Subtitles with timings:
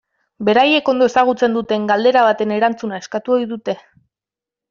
[0.47, 3.77] Beraiek ondo ezagutzen duten galdera baten erantzuna eskatu ohi dute.